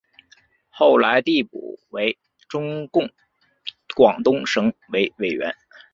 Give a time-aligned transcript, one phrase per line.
[0.71, 2.17] 后来递补为
[2.49, 3.07] 中共
[3.95, 5.55] 广东省委委员。